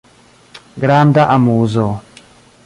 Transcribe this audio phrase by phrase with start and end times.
[0.83, 1.87] Granda amuzo.